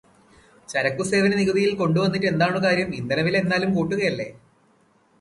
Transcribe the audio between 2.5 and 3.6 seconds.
കാര്യം, ഇന്ധനവില